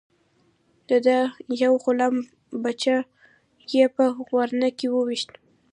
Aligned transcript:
د 0.89 0.91
ده 1.05 1.17
یو 1.63 1.73
غلام 1.83 2.15
بچه 2.63 2.95
یې 3.73 3.85
په 3.95 4.03
ورانه 4.37 4.69
کې 4.77 4.87
وويشت. 4.91 5.31